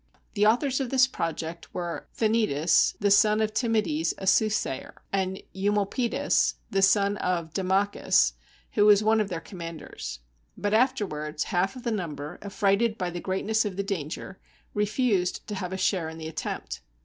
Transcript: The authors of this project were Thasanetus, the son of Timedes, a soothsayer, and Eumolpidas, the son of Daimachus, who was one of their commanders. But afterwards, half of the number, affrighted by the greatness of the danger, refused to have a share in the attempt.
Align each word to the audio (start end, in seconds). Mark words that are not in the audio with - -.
The 0.33 0.47
authors 0.47 0.79
of 0.79 0.89
this 0.89 1.05
project 1.05 1.71
were 1.75 2.07
Thasanetus, 2.17 2.95
the 2.99 3.11
son 3.11 3.39
of 3.39 3.53
Timedes, 3.53 4.15
a 4.17 4.25
soothsayer, 4.25 4.95
and 5.13 5.39
Eumolpidas, 5.53 6.55
the 6.71 6.81
son 6.81 7.17
of 7.17 7.53
Daimachus, 7.53 8.33
who 8.71 8.87
was 8.87 9.03
one 9.03 9.21
of 9.21 9.29
their 9.29 9.39
commanders. 9.39 10.21
But 10.57 10.73
afterwards, 10.73 11.43
half 11.43 11.75
of 11.75 11.83
the 11.83 11.91
number, 11.91 12.39
affrighted 12.41 12.97
by 12.97 13.11
the 13.11 13.19
greatness 13.21 13.63
of 13.63 13.77
the 13.77 13.83
danger, 13.83 14.39
refused 14.73 15.45
to 15.45 15.53
have 15.53 15.71
a 15.71 15.77
share 15.77 16.09
in 16.09 16.17
the 16.17 16.27
attempt. 16.27 16.81